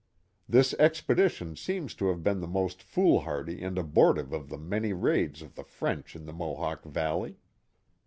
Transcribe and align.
This 0.49 0.73
expedition 0.79 1.55
seems 1.55 1.93
to 1.93 2.07
have 2.07 2.23
been 2.23 2.39
the 2.39 2.47
most 2.47 2.81
foolhardy 2.81 3.61
and 3.61 3.77
abortive 3.77 4.33
of 4.33 4.49
the 4.49 4.57
many 4.57 4.93
raids 4.93 5.43
of 5.43 5.53
the 5.53 5.63
French 5.63 6.15
in 6.15 6.25
the 6.25 6.33
Mohawk 6.33 6.83
Valley. 6.85 7.37